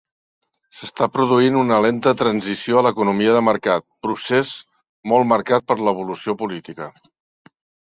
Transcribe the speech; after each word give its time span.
S'està 0.77 1.07
produint 1.17 1.57
una 1.59 1.77
lenta 1.87 2.13
transició 2.21 2.79
a 2.79 2.83
l'economia 2.87 3.37
de 3.37 3.45
mercat, 3.49 3.87
procés 4.07 4.55
molt 5.15 5.31
marcat 5.35 5.71
per 5.71 5.81
l'evolució 5.85 6.39
política. 6.43 6.91